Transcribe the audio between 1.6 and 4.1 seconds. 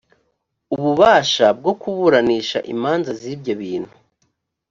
kuburanisha imanza z ibyo bintu